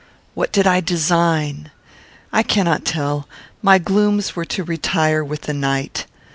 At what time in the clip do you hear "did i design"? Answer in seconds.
0.51-1.69